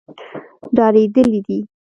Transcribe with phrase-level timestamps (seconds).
[0.75, 1.59] ډارېدلي دي.